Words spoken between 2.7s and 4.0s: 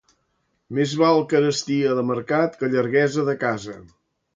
llarguesa de casa.